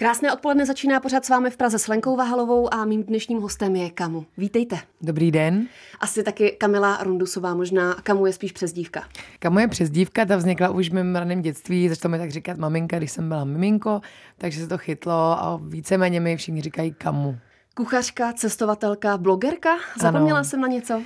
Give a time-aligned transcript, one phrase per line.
[0.00, 3.76] Krásné odpoledne začíná pořád s vámi v Praze s Lenkou Vahalovou a mým dnešním hostem
[3.76, 4.26] je Kamu.
[4.36, 4.78] Vítejte.
[5.00, 5.66] Dobrý den.
[6.00, 9.04] Asi taky Kamila Rundusová, možná Kamu je spíš přezdívka.
[9.38, 12.98] Kamu je přezdívka, ta vznikla už v mém raném dětství, začala mi tak říkat maminka,
[12.98, 14.00] když jsem byla miminko,
[14.38, 17.38] takže se to chytlo a víceméně mi všichni říkají Kamu.
[17.74, 19.76] Kuchařka, cestovatelka, blogerka?
[20.00, 20.44] Zapomněla ano.
[20.44, 21.02] jsem na něco?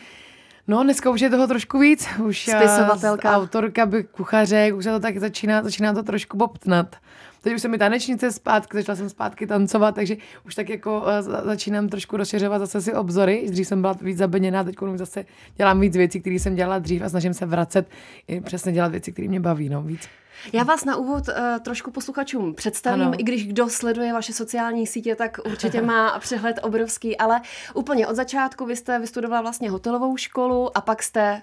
[0.68, 2.08] No, dneska už je toho trošku víc.
[2.24, 3.36] Už eh, Spisovatelka.
[3.36, 6.96] Autorka, by kuchařek, už se to tak začíná, začíná to trošku bobtnat.
[7.42, 10.16] Teď už jsem mi tanečnice zpátky, začala jsem zpátky tancovat, takže
[10.46, 13.46] už tak jako uh, začínám trošku rozšiřovat zase si obzory.
[13.50, 15.24] Dřív jsem byla víc zabeněná, teď už zase
[15.56, 17.88] dělám víc věcí, které jsem dělala dřív a snažím se vracet
[18.28, 20.08] i přesně dělat věci, které mě baví, no, víc.
[20.52, 23.20] Já vás na úvod uh, trošku posluchačům představím, ano.
[23.20, 27.40] i když kdo sleduje vaše sociální sítě, tak určitě má přehled obrovský, ale
[27.74, 31.42] úplně od začátku vy jste vystudovala vlastně hotelovou školu a pak jste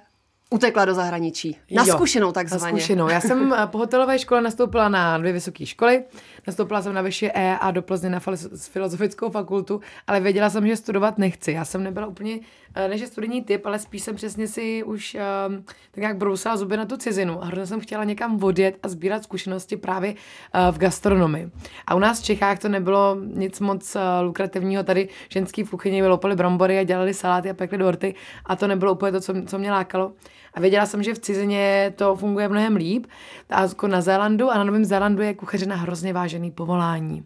[0.50, 1.58] Utekla do zahraničí.
[1.72, 2.74] Na jo, zkušenou takzvaně.
[2.74, 3.10] Na zkušenou.
[3.10, 6.04] Já jsem eh, po hotelové škole nastoupila na dvě vysoké školy.
[6.48, 8.20] Nastoupila jsem na vyšší E a do Plzně na
[8.58, 11.52] filozofickou fakultu, ale věděla jsem, že studovat nechci.
[11.52, 12.40] Já jsem nebyla úplně,
[12.76, 15.18] eh, než studijní typ, ale spíš jsem přesně si už
[15.48, 17.44] um, tak jak brousala zuby na tu cizinu.
[17.44, 21.50] A hrozně jsem chtěla někam odjet a sbírat zkušenosti právě uh, v gastronomii.
[21.88, 24.84] A u nás v Čechách to nebylo nic moc uh, lukrativního.
[24.84, 28.92] Tady ženský v kuchyni lopali brambory a dělali saláty a pekli dorty a to nebylo
[28.92, 30.12] úplně to, co, co mě lákalo.
[30.54, 33.08] A věděla jsem, že v cizině to funguje mnohem líp.
[33.50, 37.24] A jako na Zélandu a na Novém Zélandu je kuchařina hrozně vážený povolání.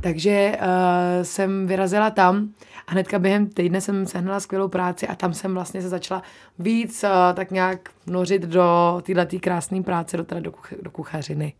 [0.00, 0.66] Takže uh,
[1.22, 2.48] jsem vyrazila tam
[2.86, 6.22] a hnedka během týdne jsem sehnala skvělou práci a tam jsem vlastně se začala
[6.58, 11.52] víc uh, tak nějak nořit do této krásné práce, do, teda do, kuch- do kuchařiny.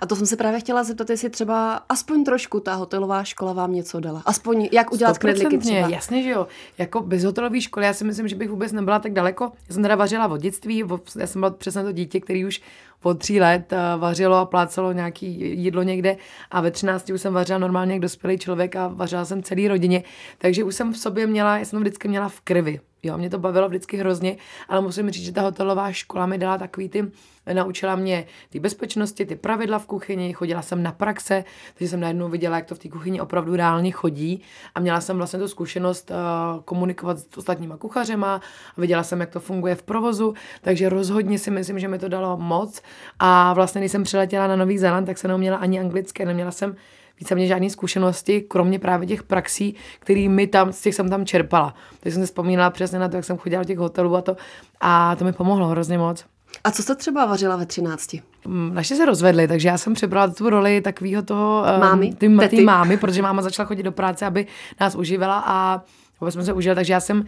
[0.00, 3.72] A to jsem se právě chtěla zeptat, jestli třeba aspoň trošku ta hotelová škola vám
[3.72, 4.22] něco dala.
[4.26, 5.88] Aspoň jak udělat knedlíky třeba.
[5.88, 6.46] Jasně, že jo.
[6.78, 9.52] Jako bez hotelové školy, já si myslím, že bych vůbec nebyla tak daleko.
[9.68, 10.84] Já jsem teda vařila od dětství,
[11.18, 12.60] já jsem byla přesně to dítě, který už
[13.02, 15.26] od tří let eh, vařilo a plácelo nějaký
[15.60, 16.16] jídlo někde
[16.50, 20.02] a ve 13 už jsem vařila normálně jak dospělý člověk a vařila jsem celý rodině.
[20.38, 22.80] Takže už jsem v sobě měla, já jsem to vždycky měla v krvi.
[23.04, 24.36] Jo, mě to bavilo vždycky hrozně,
[24.68, 27.10] ale musím říct, že ta hotelová škola mi dala takový ty,
[27.52, 32.28] naučila mě ty bezpečnosti, ty pravidla v kuchyni, chodila jsem na praxe, takže jsem najednou
[32.28, 34.42] viděla, jak to v té kuchyni opravdu reálně chodí
[34.74, 38.40] a měla jsem vlastně tu zkušenost uh, komunikovat s ostatníma kuchařema
[38.76, 42.08] a viděla jsem, jak to funguje v provozu, takže rozhodně si myslím, že mi to
[42.08, 42.82] dalo moc
[43.18, 46.76] a vlastně, když jsem přiletěla na Nový Zéland, tak jsem neuměla ani anglicky, neměla jsem
[47.22, 51.74] víceméně žádné zkušenosti, kromě právě těch praxí, který mi tam, z těch jsem tam čerpala.
[52.00, 54.36] Takže jsem si vzpomínala přesně na to, jak jsem chodila do těch hotelů a to,
[54.80, 56.24] a to mi pomohlo hrozně moc.
[56.64, 58.16] A co jste třeba vařila ve 13?
[58.46, 62.48] Mm, naše se rozvedli, takže já jsem přebrala tu roli takového toho mámy, um, ty,
[62.48, 64.46] ty mámy, protože máma začala chodit do práce, aby
[64.80, 65.82] nás uživila a
[66.22, 67.24] vůbec jsme se užili, takže já jsem uh,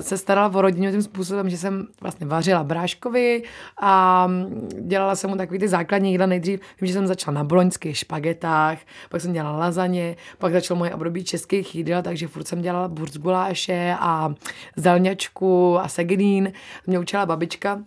[0.00, 3.42] se starala o rodinu tím způsobem, že jsem vlastně vařila bráškovi
[3.78, 6.60] a mm, dělala jsem mu takový ty základní jídla nejdřív.
[6.80, 8.78] Vím, že jsem začala na boloňských špagetách,
[9.08, 13.96] pak jsem dělala lazaně, pak začalo moje období českých jídel, takže furt jsem dělala burzguláše
[14.00, 14.34] a
[14.76, 16.52] zelňačku a segedín.
[16.86, 17.80] Mě učila babička,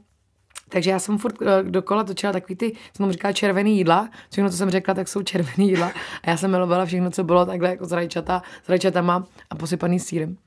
[0.69, 4.57] takže já jsem furt eh, dokola točila takový ty, jsem říkala červený jídla, všechno, co
[4.57, 5.91] jsem řekla, tak jsou červený jídla.
[6.23, 9.99] A já jsem milovala všechno, co bylo takhle jako s, rajčata, s rajčatama a posypaný
[9.99, 10.37] sírem.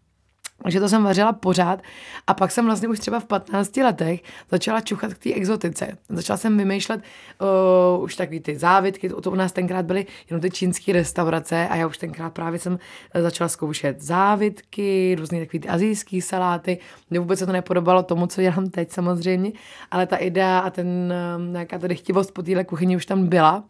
[0.63, 1.83] Takže to jsem vařila pořád
[2.27, 5.99] a pak jsem vlastně už třeba v 15 letech začala čuchat k té exotice.
[6.09, 7.01] Začala jsem vymýšlet
[7.97, 11.69] uh, už takový ty závitky, to, to u nás tenkrát byly jenom ty čínské restaurace
[11.69, 12.79] a já už tenkrát právě jsem
[13.15, 16.79] začala zkoušet závitky, různé takové ty azijské saláty.
[17.11, 19.53] Mně vůbec se to nepodobalo tomu, co dělám teď samozřejmě,
[19.91, 23.65] ale ta idea a ten, uh, nějaká ta chtivost po téhle kuchyni už tam byla.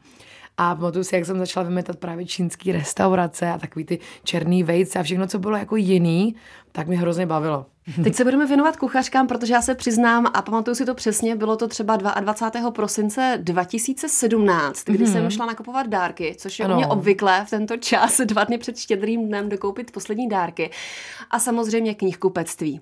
[0.59, 4.99] A pamatuju si, jak jsem začala vymetat právě čínský restaurace a takový ty černý vejce
[4.99, 6.35] a všechno, co bylo jako jiný,
[6.77, 7.67] tak mi hrozně bavilo.
[8.05, 11.57] Teď se budeme věnovat kuchařkám, protože já se přiznám a pamatuju si to přesně, bylo
[11.57, 12.71] to třeba 22.
[12.71, 15.13] prosince 2017, kdy mm-hmm.
[15.13, 16.75] jsem šla nakupovat dárky, což je ano.
[16.75, 20.71] u mě obvyklé v tento čas, dva dny před štědrým dnem dokoupit poslední dárky.
[21.31, 22.81] A samozřejmě knihkupectví.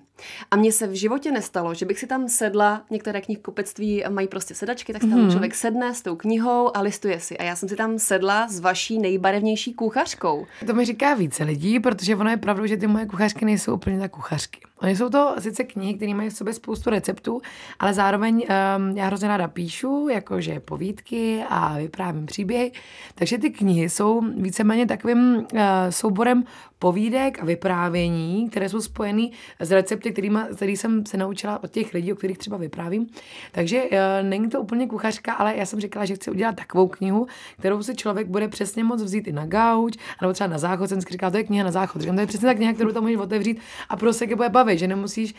[0.51, 4.55] A mně se v životě nestalo, že bych si tam sedla, některé knihkupectví mají prostě
[4.55, 5.31] sedačky, tak se tam mm-hmm.
[5.31, 7.37] člověk sedne s tou knihou a listuje si.
[7.37, 10.45] A já jsem si tam sedla s vaší nejbarevnější kuchařkou.
[10.67, 13.99] To mi říká více lidí, protože ono je pravda, že ty moje kuchařky nejsou úplně
[13.99, 14.59] tak kuchařky.
[14.81, 17.41] Oni jsou to sice knihy, které mají v sobě spoustu receptů,
[17.79, 22.71] ale zároveň um, já hrozně ráda píšu, jakože povídky a vyprávím příběhy.
[23.15, 26.43] Takže ty knihy jsou víceméně takovým uh, souborem
[26.79, 31.93] povídek a vyprávění, které jsou spojeny s recepty, kterýma, který jsem se naučila od těch
[31.93, 33.07] lidí, o kterých třeba vyprávím.
[33.51, 33.89] Takže uh,
[34.21, 37.27] není to úplně kuchařka, ale já jsem říkala, že chci udělat takovou knihu,
[37.59, 40.89] kterou si člověk bude přesně moc vzít i na gauč, nebo třeba na záchod.
[40.89, 42.01] Jsem si říkala, to je kniha na záchod.
[42.01, 44.87] Říkám, to je přesně ta kniha, kterou tam můžeš otevřít a prostě bude bavit, že
[44.87, 45.35] nemusíš,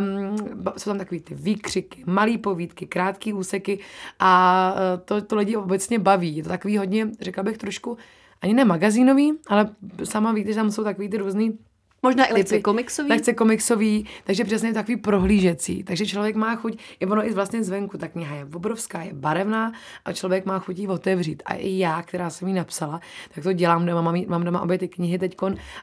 [0.00, 0.36] um,
[0.78, 3.78] jsou tam takový ty výkřiky, malé povídky, krátké úseky
[4.18, 6.36] a uh, to, to lidi obecně baví.
[6.36, 7.98] Je to takový hodně, řekla bych, trošku
[8.42, 9.70] ani ne magazínový, ale
[10.04, 11.58] sama víte, že tam jsou takový ty různý
[12.02, 13.08] Možná i lehce komiksový.
[13.08, 15.84] Lehce komiksový, takže přesně takový prohlížecí.
[15.84, 19.72] Takže člověk má chuť, je ono i vlastně zvenku, ta kniha je obrovská, je barevná
[20.04, 21.42] a člověk má chuť ji otevřít.
[21.46, 23.00] A i já, která jsem ji napsala,
[23.34, 25.36] tak to dělám doma, mám, mám doma obě ty knihy teď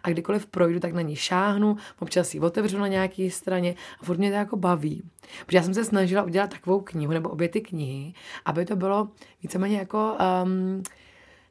[0.04, 4.18] a kdykoliv projdu, tak na ní šáhnu, občas ji otevřu na nějaké straně a furt
[4.18, 5.04] mě to jako baví.
[5.46, 8.14] Protože já jsem se snažila udělat takovou knihu, nebo obě ty knihy,
[8.46, 9.10] aby to bylo
[9.44, 10.84] víceméně jako um,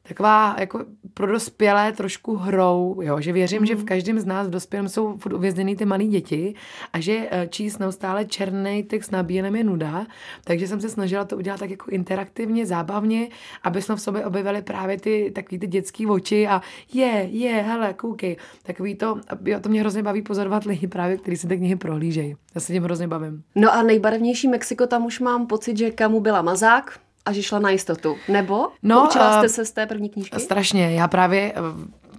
[0.07, 3.65] taková jako pro dospělé trošku hrou, jo, že věřím, mm.
[3.65, 3.85] že v mhm.
[3.85, 6.55] každém z nás v dospělém jsou furt uvězněný ty malé děti
[6.93, 10.07] a že eh, číst neustále černý text na bílém je nuda,
[10.43, 13.27] takže jsem se snažila to udělat tak jako interaktivně, zábavně,
[13.63, 16.61] aby jsme v sobě objevili právě ty takový ty dětský oči a
[16.93, 21.37] je, je, hele, koukej, takový to, jo, to mě hrozně baví pozorovat lidi právě, kteří
[21.37, 22.35] si ty knihy prohlížejí.
[22.55, 23.43] Já se tím hrozně bavím.
[23.55, 27.59] No a nejbarevnější Mexiko, tam už mám pocit, že kamu byla mazák, a že šla
[27.59, 28.15] na jistotu.
[28.27, 28.67] Nebo?
[28.83, 30.39] No, Poučila jste se z té první knížky?
[30.39, 30.91] Strašně.
[30.91, 31.53] Já právě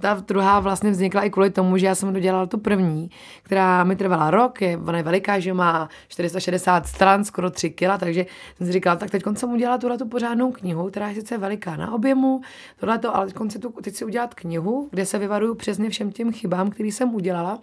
[0.00, 3.10] ta druhá vlastně vznikla i kvůli tomu, že já jsem dodělala tu první,
[3.42, 7.98] která mi trvala rok, je, ona je veliká, že má 460 stran, skoro 3 kila,
[7.98, 8.26] takže
[8.56, 11.76] jsem si říkala, tak teď jsem udělala tuhle tu pořádnou knihu, která je sice veliká
[11.76, 12.40] na objemu,
[12.80, 16.32] tohleto, ale teď, si tu, teď si udělat knihu, kde se vyvaruju přesně všem těm
[16.32, 17.58] chybám, které jsem udělala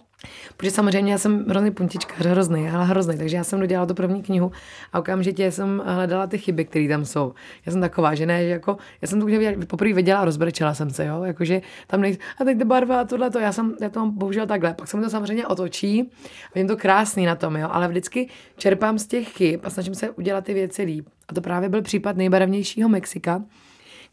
[0.56, 4.22] Protože samozřejmě já jsem hrozný puntička, hrozný, ale hrozný, takže já jsem dodělala tu první
[4.22, 4.52] knihu
[4.92, 7.34] a okamžitě jsem hledala ty chyby, které tam jsou.
[7.66, 10.90] Já jsem taková, že ne, že jako, já jsem knihu poprvé viděla a rozbrečela jsem
[10.90, 13.88] se, jo, jakože tam nejsou, a teď ty barva a tohle to, já jsem, já
[13.88, 16.10] to mám bohužel takhle, pak se mi to samozřejmě otočí,
[16.54, 20.10] vidím to krásný na tom, jo, ale vždycky čerpám z těch chyb a snažím se
[20.10, 21.08] udělat ty věci líp.
[21.28, 23.42] A to právě byl případ nejbarevnějšího Mexika,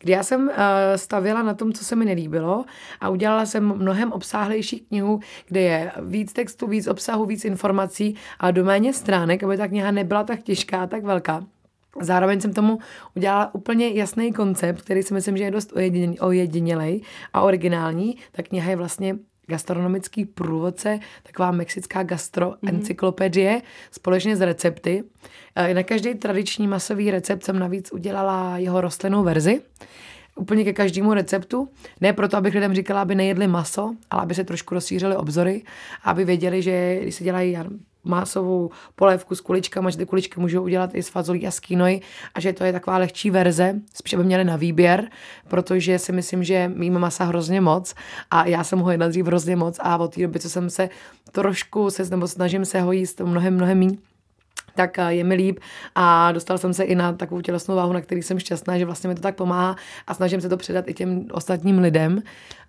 [0.03, 0.53] kdy já jsem uh,
[0.95, 2.65] stavěla na tom, co se mi nelíbilo
[3.01, 8.51] a udělala jsem mnohem obsáhlejší knihu, kde je víc textu, víc obsahu, víc informací a
[8.51, 11.45] do méně stránek, aby ta kniha nebyla tak těžká, tak velká.
[12.01, 12.79] Zároveň jsem tomu
[13.15, 15.73] udělala úplně jasný koncept, který si myslím, že je dost
[16.19, 17.01] ojedinělej
[17.33, 18.17] a originální.
[18.31, 19.15] Ta kniha je vlastně
[19.47, 23.89] gastronomický průvodce, taková mexická gastroencyklopedie mm-hmm.
[23.91, 25.03] společně s recepty.
[25.55, 29.61] E, na každý tradiční masový recept jsem navíc udělala jeho rostlinnou verzi
[30.35, 31.69] úplně ke každému receptu.
[32.01, 35.63] Ne proto, abych lidem říkala, aby nejedli maso, ale aby se trošku rozšířili obzory,
[36.03, 37.57] aby věděli, že když se dělají
[38.03, 41.99] másovou polévku s kuličkama, že ty kuličky můžou udělat i s fazolí a s kínoj
[42.35, 45.09] a že to je taková lehčí verze, spíš by měli na výběr,
[45.47, 47.95] protože si myslím, že mým masa hrozně moc
[48.31, 50.89] a já jsem ho jedla dřív hrozně moc a od té doby, co jsem se
[51.31, 53.97] trošku se, nebo snažím se ho jíst mnohem, mnohem méně,
[54.75, 55.59] tak eh, je mi líp.
[55.95, 59.07] A dostal jsem se i na takovou tělesnou váhu, na který jsem šťastná, že vlastně
[59.07, 59.75] mi to tak pomáhá.
[60.07, 62.21] A snažím se to předat i těm ostatním lidem,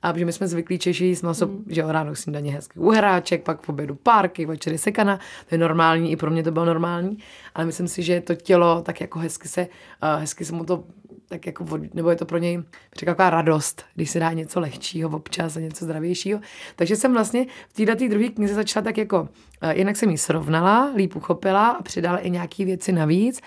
[0.02, 1.64] a protože my jsme zvyklí Češi jíst maso, mm.
[1.68, 5.18] že jo, ráno snídaně hezký uhráček, pak v obědu párky, večery sekana,
[5.48, 7.18] to je normální, i pro mě to bylo normální,
[7.54, 10.84] ale myslím si, že to tělo tak jako hezky se, uh, hezky se mu to
[11.34, 12.62] tak jako, nebo je to pro něj
[13.04, 16.40] taková radost, když se dá něco lehčího občas a něco zdravějšího.
[16.76, 19.28] Takže jsem vlastně v této druhé knize začala tak jako, uh,
[19.70, 23.40] jinak jsem ji srovnala, líp uchopila a přidala i nějaké věci navíc.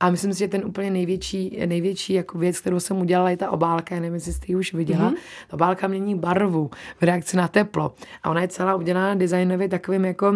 [0.00, 3.50] A myslím si, že ten úplně největší, největší jako věc, kterou jsem udělala, je ta
[3.50, 3.94] obálka.
[3.94, 5.10] Já nevím, jestli jste ji už viděla.
[5.10, 5.16] Mm-hmm.
[5.48, 7.94] Ta obálka mění barvu v reakci na teplo.
[8.22, 10.34] A ona je celá udělána designově takovým jako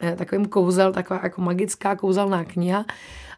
[0.00, 2.84] eh, takovým kouzel, taková jako magická kouzelná kniha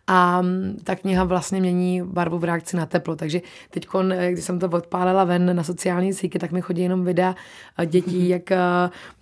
[0.08, 3.16] a mm, ta kniha vlastně mění barvu v reakci na teplo.
[3.16, 3.40] Takže
[3.70, 3.86] teď,
[4.30, 7.34] když jsem to odpálila ven na sociální sítě, tak mi chodí jenom videa
[7.86, 8.26] dětí, mhm.
[8.26, 8.42] jak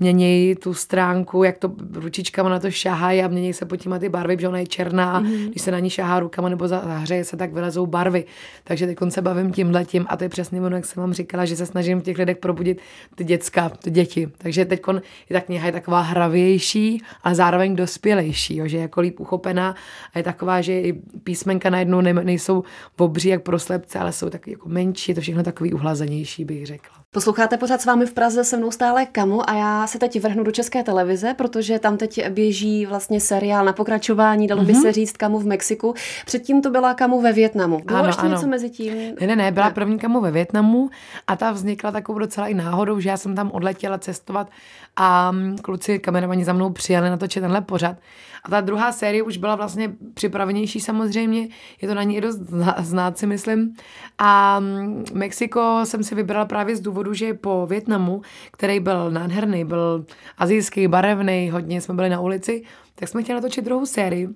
[0.00, 4.08] mění tu stránku, jak to ručičkama na to šahají a mění se pod tím ty
[4.08, 5.48] barvy, protože ona je černá, mm-hmm.
[5.48, 8.24] když se na ní šahá rukama nebo zahřeje se, tak vylezou barvy.
[8.64, 11.44] Takže teď se bavím tímhle tím a to je přesně ono, jak jsem vám říkala,
[11.44, 12.80] že se snažím v těch lidech probudit
[13.14, 14.28] ty děcka, ty děti.
[14.38, 14.82] Takže teď
[15.30, 19.74] je ta kniha je taková hravější, a zároveň dospělejší, jo, že je jako líp uchopená
[20.14, 20.92] a je taková, že i
[21.24, 22.62] písmenka najednou nejsou
[22.96, 26.44] v obří jak pro slepce, ale jsou taky jako menší, je to všechno takový uhlazenější,
[26.44, 27.05] bych řekla.
[27.10, 30.44] Posloucháte pořád s vámi v Praze se mnou stále Kamu a já se teď vrhnu
[30.44, 34.66] do České televize, protože tam teď běží vlastně seriál na pokračování, dalo mm-hmm.
[34.66, 34.82] by mhm.
[34.82, 35.94] se říct Kamu v Mexiku.
[36.26, 37.80] Předtím to byla Kamu ve Větnamu.
[37.84, 38.30] Bylo ano, ještě ano.
[38.30, 38.94] něco mezi tím?
[39.20, 39.74] Ne, ne, ne, byla ne.
[39.74, 40.90] první Kamu ve Větnamu
[41.26, 44.48] a ta vznikla takovou docela i náhodou, že já jsem tam odletěla cestovat
[44.96, 47.96] a mm, kluci kameramani za mnou přijeli natočit tenhle pořad.
[48.44, 51.48] A ta druhá série už byla vlastně připravenější samozřejmě,
[51.82, 52.40] je to na ní i dost
[52.78, 53.74] znát si myslím.
[54.18, 58.22] A mm, Mexiko jsem si vybrala právě z důvodu, že po Větnamu,
[58.52, 60.06] který byl nádherný, byl
[60.38, 62.62] azijský, barevný, hodně jsme byli na ulici,
[62.94, 64.28] tak jsme chtěli natočit druhou sérii.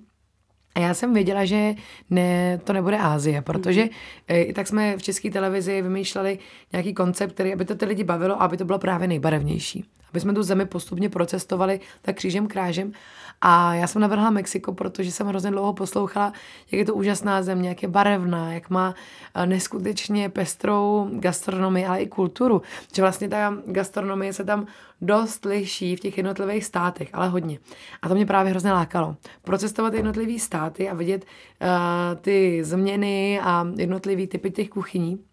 [0.75, 1.73] A já jsem věděla, že
[2.09, 4.53] ne, to nebude Ázie, protože mm.
[4.53, 6.39] tak jsme v české televizi vymýšleli
[6.71, 9.85] nějaký koncept, který aby to ty lidi bavilo a aby to bylo právě nejbarevnější.
[10.09, 12.91] Aby jsme tu zemi postupně procestovali tak křížem krážem.
[13.41, 16.33] A já jsem navrhla Mexiko, protože jsem hrozně dlouho poslouchala,
[16.71, 18.95] jak je to úžasná země, jak je barevná, jak má
[19.35, 22.61] eh, neskutečně pestrou gastronomii, ale i kulturu.
[22.95, 24.67] Že vlastně ta gastronomie se tam
[25.01, 27.59] dost liší v těch jednotlivých státech, ale hodně.
[28.01, 29.15] A to mě právě hrozně lákalo.
[29.41, 31.67] Procestovat jednotlivý státy a vidět uh,
[32.21, 35.30] ty změny a jednotlivý typy těch kuchyní.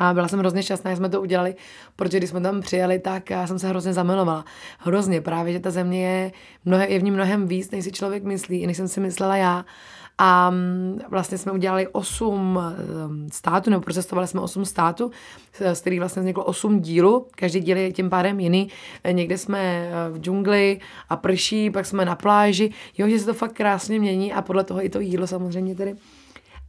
[0.00, 1.54] A byla jsem hrozně šťastná, že jsme to udělali,
[1.96, 4.44] protože když jsme tam přijeli, tak já jsem se hrozně zamilovala.
[4.78, 6.32] Hrozně právě, že ta země je,
[6.64, 9.64] mnohem, je v ní mnohem víc, než si člověk myslí, než jsem si myslela já.
[10.18, 15.10] A mm, vlastně jsme udělali osm ehm, států, nebo procestovali jsme osm států,
[15.72, 17.26] z kterých vlastně vzniklo osm dílů.
[17.36, 18.68] Každý díl je tím pádem jiný.
[19.12, 22.72] Někde jsme eh, v džungli a prší, pak jsme na pláži.
[22.98, 25.96] Jo, že se to fakt krásně mění a podle toho i to jídlo samozřejmě tedy.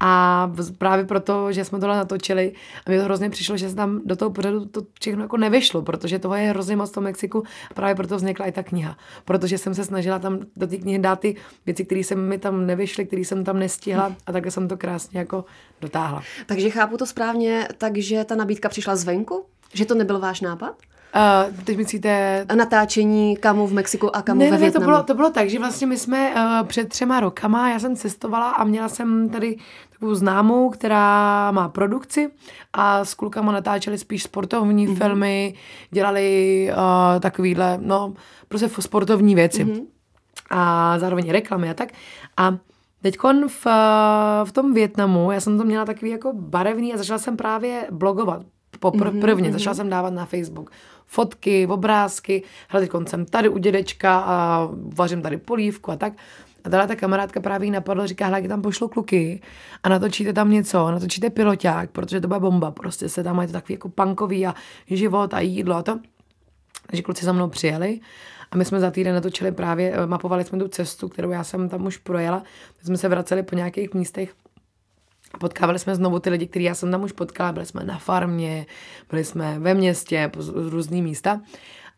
[0.04, 2.54] A právě proto, že jsme tohle natočili,
[2.86, 5.82] a mi to hrozně přišlo, že se tam do toho pořadu to všechno jako nevyšlo,
[5.82, 8.98] protože toho je hrozně moc v tom Mexiku a právě proto vznikla i ta kniha.
[9.26, 12.66] Protože jsem se snažila tam do té knihy dát ty věci, které se mi tam
[12.66, 15.46] nevyšly, které jsem tam nestihla a takhle jsem to krásně jako
[15.82, 16.22] dotáhla.
[16.46, 19.46] Takže chápu to správně, takže ta nabídka přišla zvenku?
[19.74, 20.76] Že to nebyl váš nápad?
[21.16, 22.46] Uh, teď myslíte...
[22.56, 24.86] Natáčení kamu v Mexiku a kamu ne, ve ne, Větnamu.
[24.86, 27.96] to bylo, to bylo tak, že vlastně my jsme uh, před třema rokama, já jsem
[27.96, 29.58] cestovala a měla jsem tady
[30.02, 32.32] takovou známou, která má produkci
[32.74, 34.96] a s klukama natáčeli spíš sportovní mm-hmm.
[34.96, 35.54] filmy,
[35.92, 38.14] dělali uh, takovýhle, no,
[38.48, 39.66] prostě sportovní věci.
[39.66, 39.86] Mm-hmm.
[40.50, 41.90] A zároveň reklamy a tak.
[42.38, 42.58] A
[43.02, 43.18] Teď
[43.48, 43.66] v,
[44.44, 48.42] v tom Větnamu, já jsem to měla takový jako barevný a začala jsem právě blogovat
[48.80, 49.50] popr- mm-hmm, prvně.
[49.50, 49.54] Mm-hmm.
[49.54, 50.72] Začala jsem dávat na Facebook
[51.06, 56.14] fotky, obrázky, hele, teď jsem tady u dědečka a vařím tady polívku a tak.
[56.64, 59.42] A tahle ta kamarádka právě jí napadla, říká, hele, tam pošlo kluky
[59.84, 63.54] a natočíte tam něco, natočíte piloťák, protože to bude bomba, prostě se tam mají to
[63.54, 64.56] takový jako punkový a
[64.88, 66.00] život a jídlo a to.
[66.88, 68.00] Takže kluci za mnou přijeli
[68.52, 71.70] a my jsme za týden natočili právě, eh, mapovali jsme tu cestu, kterou já jsem
[71.70, 72.44] tam už projela.
[72.80, 74.34] My jsme se vraceli po nějakých místech
[75.34, 77.52] a potkávali jsme znovu ty lidi, který já jsem tam už potkala.
[77.52, 78.66] Byli jsme na farmě,
[79.10, 80.40] byli jsme ve městě, po
[80.70, 81.42] různý místa.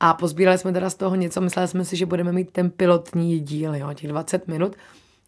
[0.05, 3.39] A pozbírali jsme teda z toho něco, mysleli jsme si, že budeme mít ten pilotní
[3.39, 4.75] díl, jo, těch 20 minut.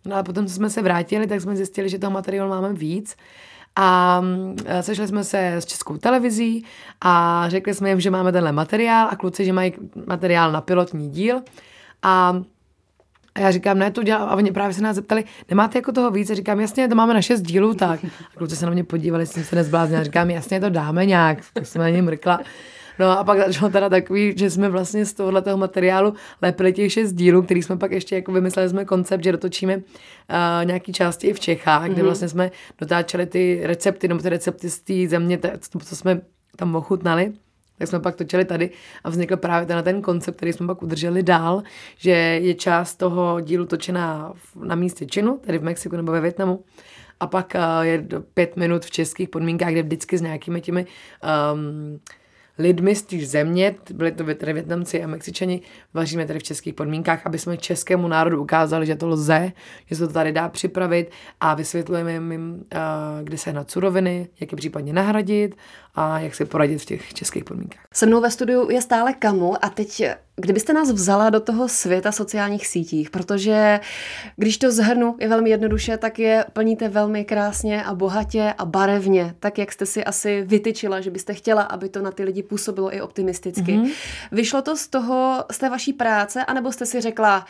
[0.06, 3.16] No a potom, co jsme se vrátili, tak jsme zjistili, že toho materiálu máme víc.
[3.76, 4.22] A
[4.66, 6.66] e, sešli jsme se s českou televizí
[7.02, 9.74] a řekli jsme jim, že máme tenhle materiál a kluci, že mají
[10.06, 11.42] materiál na pilotní díl.
[12.02, 12.42] A
[13.36, 14.30] a já říkám, ne, to dělám.
[14.30, 16.30] A oni právě se nás zeptali, nemáte jako toho víc?
[16.30, 18.06] A říkám, jasně, to máme na šest dílů, tak.
[18.06, 20.04] A kluci se na mě podívali, jsem se nezbláznila.
[20.04, 21.38] Říkám, jasně, to dáme nějak.
[21.54, 22.40] Tak jsem na ně mrkla.
[23.00, 27.14] No a pak začalo teda takový, že jsme vlastně z tohohle materiálu lepili těch šest
[27.14, 29.82] dílů, který jsme pak ještě jako vymysleli jsme koncept, že dotočíme uh,
[30.64, 31.86] nějaký části i v Čechách, mm-hmm.
[31.86, 32.06] kde mhm.
[32.06, 36.22] vlastně jsme dotáčeli ty recepty, nebo ty recepty z té země, to, co jsme
[36.56, 37.34] tam ochutnali
[37.78, 38.70] tak jsme pak točili tady
[39.04, 41.64] a vznikl právě ten, ten koncept, který jsme pak udrželi dál,
[41.98, 44.34] že je část toho dílu točená
[44.64, 46.64] na místě činu, tedy v Mexiku nebo ve Větnamu,
[47.20, 50.86] a pak uh, je pět minut v českých podmínkách, kde vždycky s nějakými těmi
[51.54, 52.00] um,
[52.58, 55.62] lidmi z té země, byli to tedy Větnamci a Mexičani,
[55.94, 59.52] vaříme tady v českých podmínkách, aby jsme českému národu ukázali, že to lze,
[59.86, 62.66] že se to tady dá připravit a vysvětlujeme jim,
[63.24, 65.56] kde se na suroviny, jak je případně nahradit
[65.96, 67.84] a jak se poradit v těch českých podmínkách.
[67.94, 70.04] Se mnou ve studiu je stále Kamu a teď
[70.38, 73.80] Kdybyste nás vzala do toho světa sociálních sítích, protože
[74.36, 79.36] když to zhrnu, je velmi jednoduše, tak je plníte velmi krásně a bohatě a barevně,
[79.40, 82.96] tak jak jste si asi vytyčila, že byste chtěla, aby to na ty lidi působilo
[82.96, 83.72] i optimisticky.
[83.72, 83.92] Mm-hmm.
[84.32, 87.46] Vyšlo to z toho, z té vaší práce, anebo jste si řekla,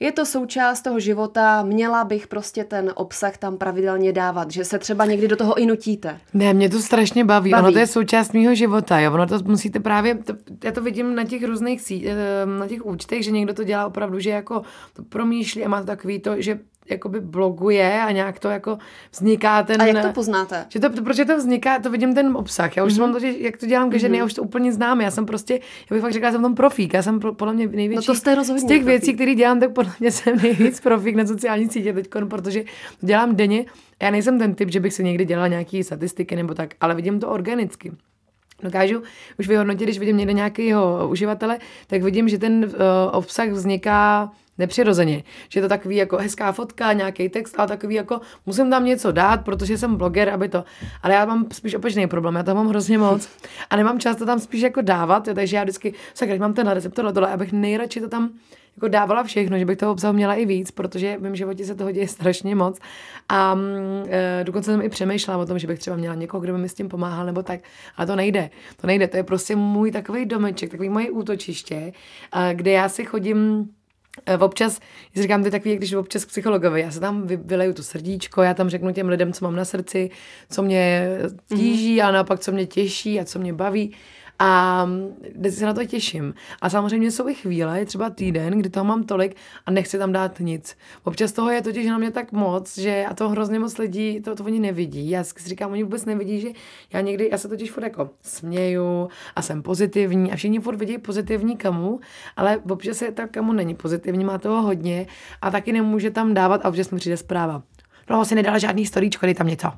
[0.00, 4.78] je to součást toho života, měla bych prostě ten obsah tam pravidelně dávat, že se
[4.78, 6.20] třeba někdy do toho i nutíte.
[6.34, 7.62] Ne, mě to strašně baví, baví.
[7.62, 10.32] ono to je součást mého života, jo, ono to musíte právě, to,
[10.64, 13.86] já to vidím na těch různých sí, eh, na těch účtech, že někdo to dělá
[13.86, 14.62] opravdu, že jako
[14.92, 16.58] to promýšlí a má to takový to, že
[16.90, 18.78] jakoby bloguje a nějak to jako
[19.12, 19.82] vzniká ten...
[19.82, 20.66] A jak to poznáte?
[20.68, 22.76] Že to, protože to vzniká, to vidím ten obsah.
[22.76, 23.00] Já už mm-hmm.
[23.00, 24.14] mám to, že, jak to dělám každý mm-hmm.
[24.14, 25.00] já už to úplně znám.
[25.00, 25.54] Já jsem prostě,
[25.90, 26.94] já bych fakt řekla, jsem v tom profík.
[26.94, 27.96] Já jsem pro, podle mě největší.
[28.08, 28.86] No to jste rozhodně Z těch profík.
[28.86, 32.64] věcí, které dělám, tak podle mě jsem nejvíc profík na sociální sítě teď, protože
[33.00, 33.64] to dělám denně.
[34.02, 37.20] Já nejsem ten typ, že bych si někdy dělala nějaké statistiky nebo tak, ale vidím
[37.20, 37.92] to organicky.
[38.62, 39.02] Dokážu
[39.38, 42.70] už vyhodnotit, když vidím někde nějakého uživatele, tak vidím, že ten uh,
[43.12, 45.22] obsah vzniká nepřirozeně.
[45.48, 49.12] Že je to takový jako hezká fotka, nějaký text, ale takový jako musím tam něco
[49.12, 50.64] dát, protože jsem bloger, aby to.
[51.02, 53.28] Ale já mám spíš opačný problém, já tam mám hrozně moc
[53.70, 56.94] a nemám čas to tam spíš jako dávat, takže já vždycky, sakra, mám tenhle recept,
[56.94, 58.30] tohle, tohle, abych nejradši to tam
[58.78, 61.74] jako dávala všechno, že bych toho obsahu měla i víc, protože v mém životě se
[61.74, 62.78] toho děje strašně moc.
[63.28, 63.58] A
[64.08, 66.68] e, dokonce jsem i přemýšlela o tom, že bych třeba měla někoho, kdo by mi
[66.68, 67.60] s tím pomáhal nebo tak.
[67.96, 68.50] Ale to nejde.
[68.80, 69.08] To nejde.
[69.08, 71.92] To je prostě můj takový domeček, takový moje útočiště,
[72.32, 73.68] e, kde já si chodím
[74.40, 74.80] Občas,
[75.14, 78.54] já říkám, to je takový, když občas psychologovi, já se tam vyleju to srdíčko, já
[78.54, 80.10] tam řeknu těm lidem, co mám na srdci,
[80.50, 81.08] co mě
[81.56, 82.08] tíží mm-hmm.
[82.08, 83.94] a naopak, co mě těší a co mě baví.
[84.38, 84.86] A
[85.50, 86.34] se na to těším.
[86.62, 90.40] A samozřejmě jsou i chvíle, třeba týden, kdy toho mám tolik a nechci tam dát
[90.40, 90.76] nic.
[91.04, 94.34] Občas toho je totiž na mě tak moc, že a to hrozně moc lidí, to,
[94.34, 95.10] to oni nevidí.
[95.10, 96.48] Já si říkám, oni vůbec nevidí, že
[96.92, 100.98] já někdy, já se totiž furt jako směju a jsem pozitivní a všichni furt vidí
[100.98, 102.00] pozitivní kamu,
[102.36, 105.06] ale občas se ta kamu není pozitivní, má toho hodně
[105.42, 107.62] a taky nemůže tam dávat a občas mi přijde zpráva.
[108.10, 109.68] No, asi nedala žádný storíčko, dej tam něco.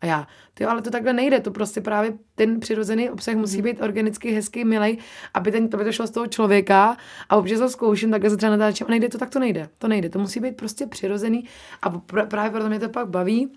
[0.00, 3.64] A já, ty ale to takhle nejde, to prostě právě ten přirozený obsah musí mhm.
[3.64, 4.98] být organicky, hezký, milý,
[5.34, 6.96] aby, ten, aby to šlo z toho člověka
[7.28, 9.68] a občas to zkouším, takhle se třeba natáčím a nejde to, tak to nejde.
[9.78, 11.44] To nejde, to musí být prostě přirozený
[11.82, 11.90] a
[12.26, 13.52] právě proto mě to pak baví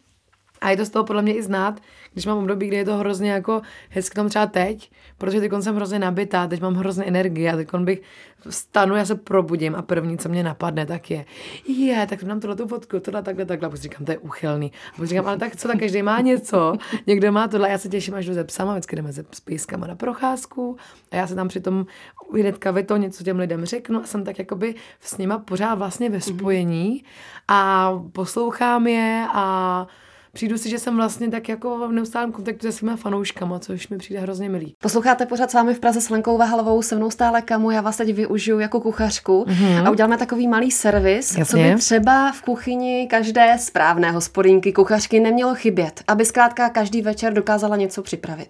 [0.64, 1.82] a je to z toho podle mě i znát,
[2.14, 5.76] když mám období, kdy je to hrozně jako hezky tam třeba teď, protože teď jsem
[5.76, 8.02] hrozně nabitá, teď mám hrozně energie a teď bych
[8.50, 11.26] vstanu, já se probudím a první, co mě napadne, tak je,
[11.68, 13.68] je, tak nám tohle tu fotku, tohle takhle, takhle.
[13.68, 14.72] A pak říkám, to je uchylný.
[14.94, 16.76] A pak říkám, ale tak co, tak každý má něco,
[17.08, 19.96] někdo má tohle, já se těším, až jdu ze psama, vždycky jdeme se pískama na
[19.96, 20.78] procházku
[21.12, 21.86] a já se tam přitom
[22.34, 26.22] hnedka to něco těm lidem řeknu a jsem tak jakoby s nima pořád vlastně ve
[26.22, 27.04] spojení
[27.48, 29.88] a poslouchám je a
[30.34, 33.98] přijdu si, že jsem vlastně tak jako v neustálém kontaktu se svými fanouškama, což mi
[33.98, 34.76] přijde hrozně milý.
[34.82, 37.98] Posloucháte pořád s vámi v Praze s Lenkou Vahalovou, se mnou stále kamu, já vás
[37.98, 39.88] teď využiju jako kuchařku mm-hmm.
[39.88, 41.46] a uděláme takový malý servis, Jasně.
[41.46, 47.34] co by třeba v kuchyni každé správné hospodinky, kuchařky nemělo chybět, aby zkrátka každý večer
[47.34, 48.48] dokázala něco připravit.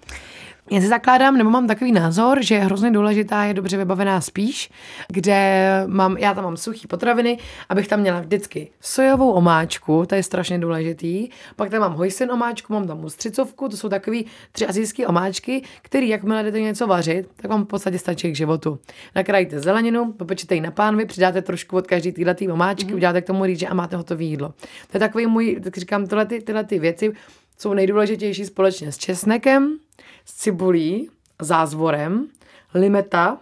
[0.72, 4.72] Já si zakládám, nebo mám takový názor, že hrozně důležitá je dobře vybavená spíš,
[5.08, 7.38] kde mám, já tam mám suchý potraviny,
[7.70, 12.74] abych tam měla vždycky sojovou omáčku, to je strašně důležitý, pak tam mám hojsen omáčku,
[12.74, 17.51] mám tam ustřicovku, to jsou takový tři azijské omáčky, který jakmile jdete něco vařit, tak
[17.51, 18.79] vám v podstatě stačí k životu.
[19.15, 22.96] Nakrájíte zeleninu, popečete ji na pánvi, přidáte trošku od každé téhle omáčky, mm-hmm.
[22.96, 24.50] uděláte k tomu rýže a máte hotové jídlo.
[24.91, 27.13] To je takový můj, tak říkám, tyhle, ty, tyhle ty věci
[27.57, 29.77] jsou nejdůležitější společně s česnekem,
[30.25, 31.10] s cibulí,
[31.41, 32.27] zázvorem,
[32.74, 33.38] limeta.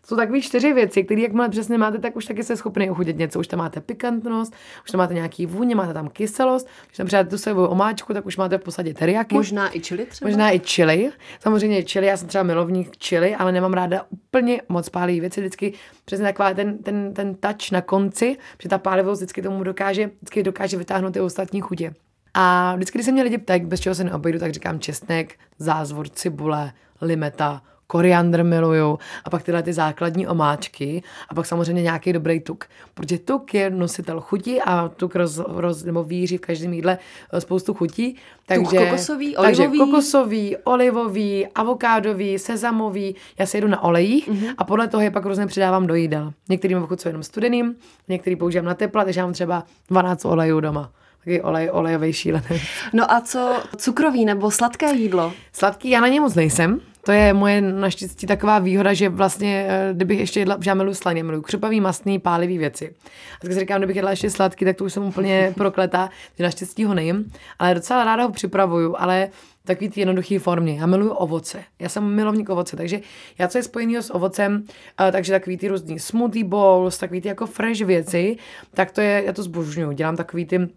[0.00, 3.18] To jsou takové čtyři věci, které jakmile přesně máte, tak už taky jste schopni uchutit
[3.18, 3.40] něco.
[3.40, 7.30] Už tam máte pikantnost, už tam máte nějaký vůně, máte tam kyselost, když tam přidáte
[7.30, 9.34] tu sojovou omáčku, tak už máte v posadě teriaky.
[9.34, 10.28] Možná i chili třeba?
[10.28, 11.10] Možná i chili.
[11.40, 15.40] Samozřejmě chili, já jsem třeba milovník chili, ale nemám ráda úplně moc pálivý věci.
[15.40, 15.72] Vždycky
[16.04, 20.42] přesně taková ten, ten, ten touch na konci, že ta pálivost vždycky tomu dokáže, vždycky
[20.42, 21.94] dokáže vytáhnout ty ostatní chutě.
[22.34, 26.08] A vždycky, když se mě lidi ptají, bez čeho se neobejdu, tak říkám česnek, zázvor,
[26.08, 32.40] cibule, limeta, koriandr miluju a pak tyhle ty základní omáčky a pak samozřejmě nějaký dobrý
[32.40, 32.64] tuk.
[32.94, 36.98] Protože tuk je nositel chuti a tuk roz, roz, nebo víří v každém jídle
[37.32, 38.16] eh, spoustu chutí.
[38.46, 39.56] Takže, tuk kokosový, olivový.
[39.56, 43.16] Takže kokosový, olivový, avokádový, sezamový.
[43.38, 44.54] Já se jedu na olejích mm-hmm.
[44.58, 46.32] a podle toho je pak různě přidávám do jídel.
[46.48, 47.74] Některým ochucuju jenom studeným,
[48.08, 50.90] některý používám na tepla, takže já mám třeba 12 olejů doma
[51.24, 52.60] taky olej, olejový šílený.
[52.92, 55.32] No a co cukrový nebo sladké jídlo?
[55.52, 56.80] Sladký já na ně moc nejsem.
[57.04, 61.24] To je moje naštěstí taková výhoda, že vlastně, eh, kdybych ještě jedla, já miluji slaně,
[61.24, 62.94] miluji křupavý, masný, pálivý věci.
[63.36, 66.44] A tak si říkám, kdybych jedla ještě sladký, tak to už jsem úplně prokletá, že
[66.44, 69.28] naštěstí ho nejím, ale docela ráda ho připravuju, ale
[69.64, 70.74] takový ty jednoduché formě.
[70.74, 71.64] Já miluji ovoce.
[71.78, 73.00] Já jsem milovník ovoce, takže
[73.38, 74.64] já co je spojený s ovocem,
[75.00, 78.36] uh, takže takový ty různý smoothie bowls, takový ty jako fresh věci,
[78.74, 79.92] tak to je, já to zbožňuju.
[79.92, 80.68] Dělám takový ty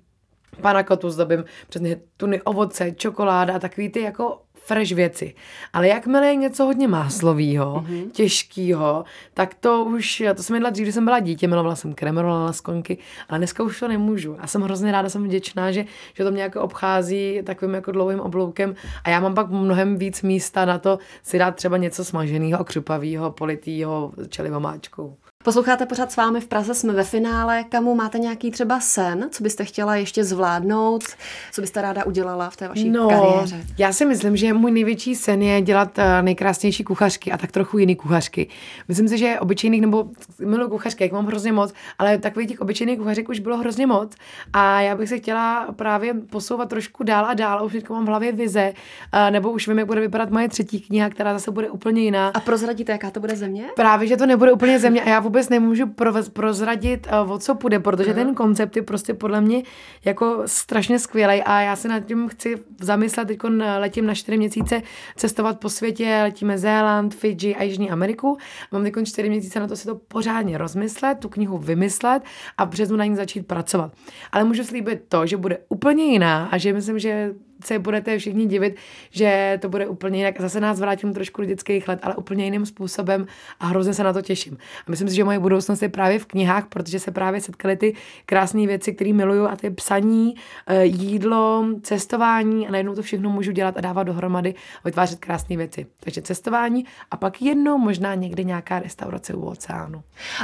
[0.61, 5.33] panakotu zdobím přesně tuny ovoce, čokoláda a takový ty jako fresh věci.
[5.73, 8.11] Ale jakmile je něco hodně máslového, mm-hmm.
[8.11, 12.45] těžkého, tak to už, to jsem jedla dřív, když jsem byla dítě, milovala jsem kremerola
[12.45, 12.97] na skonky,
[13.29, 14.35] ale dneska už to nemůžu.
[14.39, 18.19] A jsem hrozně ráda, jsem vděčná, že, že to mě jako obchází takovým jako dlouhým
[18.19, 22.63] obloukem a já mám pak mnohem víc místa na to si dát třeba něco smaženého,
[22.63, 25.17] křupavého, politýho, čeli omáčkou.
[25.47, 27.63] Posloucháte pořád s vámi v Praze, jsme ve finále.
[27.63, 31.03] Kamu máte nějaký třeba sen, co byste chtěla ještě zvládnout,
[31.51, 33.63] co byste ráda udělala v té vaší no, kariéře?
[33.77, 37.77] Já si myslím, že můj největší sen je dělat eh, nejkrásnější kuchařky a tak trochu
[37.77, 38.49] jiný kuchařky.
[38.87, 40.09] Myslím si, že obyčejných nebo
[40.45, 44.11] miluji kuchařky, jak mám hrozně moc, ale takových těch obyčejných kuchařek už bylo hrozně moc
[44.53, 47.65] a já bych se chtěla právě posouvat trošku dál a dál.
[47.65, 48.73] Už mám v hlavě vize,
[49.13, 52.31] eh, nebo už vím, jak bude vypadat moje třetí kniha, která zase bude úplně jiná.
[52.33, 53.65] A prozradíte, jaká to bude země?
[53.75, 57.39] Právě, že to nebude úplně země a já vůbec vůbec nemůžu pro, prozradit, uh, o
[57.39, 59.63] co půjde, protože ten koncept je prostě podle mě
[60.05, 63.39] jako strašně skvělý a já se nad tím chci zamyslet, teď
[63.77, 64.81] letím na čtyři měsíce
[65.15, 68.37] cestovat po světě, letíme Zéland, Fidži a Jižní Ameriku.
[68.71, 72.23] Mám teď čtyři měsíce na to si to pořádně rozmyslet, tu knihu vymyslet
[72.57, 73.91] a v březnu na ní začít pracovat.
[74.31, 78.45] Ale můžu slíbit to, že bude úplně jiná a že myslím, že se budete všichni
[78.45, 78.75] divit,
[79.11, 80.41] že to bude úplně jinak.
[80.41, 83.27] Zase nás vrátím trošku do dětských let, ale úplně jiným způsobem
[83.59, 84.57] a hrozně se na to těším.
[84.87, 87.95] A myslím si, že moje budoucnost je právě v knihách, protože se právě setkaly ty
[88.25, 90.35] krásné věci, které miluju a ty psaní,
[90.67, 95.57] eh, jídlo, cestování a najednou to všechno můžu dělat a dávat dohromady a vytvářet krásné
[95.57, 95.85] věci.
[95.99, 100.03] Takže cestování a pak jednou možná někde nějaká restaurace u oceánu.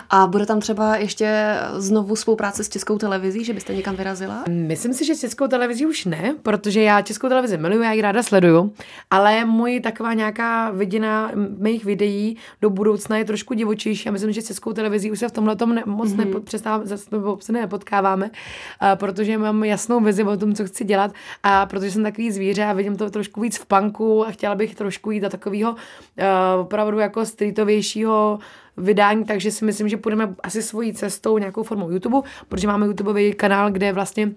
[0.09, 4.43] A bude tam třeba ještě znovu spolupráce s Českou televizí, že byste někam vyrazila?
[4.49, 8.01] Myslím si, že s Českou televizí už ne, protože já českou televizi miluju, já ji
[8.01, 8.73] ráda sleduju,
[9.09, 14.41] ale můj taková nějaká vidina mých videí do budoucna je trošku divočejší a myslím, že
[14.41, 17.37] s českou televizí už se v tomhle tom ne, moc mm-hmm.
[17.39, 18.31] se nepotkáváme,
[18.79, 21.11] a protože mám jasnou vizi o tom, co chci dělat
[21.43, 24.75] a protože jsem takový zvíře a vidím to trošku víc v punku a chtěla bych
[24.75, 28.39] trošku jít do takového uh, opravdu jako streetovějšího
[28.77, 33.33] vydání, takže si myslím, že půjdeme asi svojí cestou nějakou formou YouTube, protože máme YouTubeový
[33.33, 34.31] kanál, kde vlastně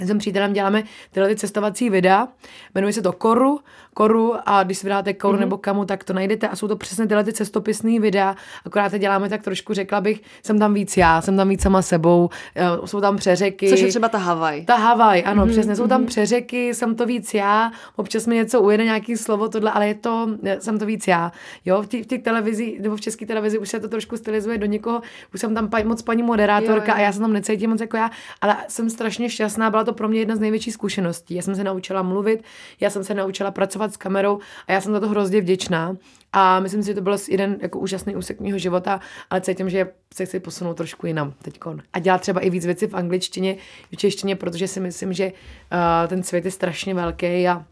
[0.00, 2.28] s tím přítelem děláme tyhle ty cestovací videa,
[2.74, 3.60] jmenuje se to Koru,
[3.94, 5.40] Koru a když si vydáte Koru mm-hmm.
[5.40, 8.98] nebo Kamu, tak to najdete a jsou to přesně tyhle ty cestopisné videa, akorát to
[8.98, 12.66] děláme tak trošku, řekla bych, jsem tam víc já, jsem tam víc sama sebou, eh,
[12.84, 13.68] jsou tam přeřeky.
[13.68, 14.64] Což je třeba ta Havaj.
[14.64, 15.50] Ta Havaj, ano, mm-hmm.
[15.50, 16.06] přesně, jsou tam mhm.
[16.06, 20.28] přeřeky, jsem to víc já, občas mi něco ujede, nějaký slovo, tohle, ale je to,
[20.44, 21.32] eh, jsem to víc já.
[21.64, 24.58] Jo, v těch, v těch televizi, nebo v české televizi už se to trošku stylizuje
[24.58, 25.02] do někoho,
[25.34, 26.94] už jsem tam pa, moc paní moderátorka jo, jo.
[26.94, 30.08] a já se tam necítím moc jako já, ale jsem strašně šťastná, byla to pro
[30.08, 31.34] mě jedna z největších zkušeností.
[31.34, 32.44] Já jsem se naučila mluvit,
[32.80, 35.96] já jsem se naučila pracovat s kamerou a já jsem za to hrozně vděčná.
[36.32, 39.88] A myslím si, že to byl jeden jako úžasný úsek mého života, ale cítím, že
[40.14, 41.60] se chci posunout trošku jinam teď.
[41.92, 43.56] A dělat třeba i víc věcí v angličtině,
[43.92, 47.64] v češtině, protože si myslím, že uh, ten svět je strašně velký a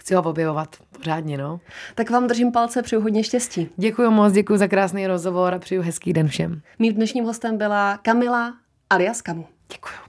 [0.00, 1.60] chci ho objevovat pořádně, no.
[1.94, 3.68] Tak vám držím palce, přeju hodně štěstí.
[3.76, 6.60] Děkuji moc, děkuji za krásný rozhovor a přeju hezký den všem.
[6.78, 8.54] Mým dnešním hostem byla Kamila
[8.90, 9.46] alias Kamu.
[9.72, 10.03] Děkuji.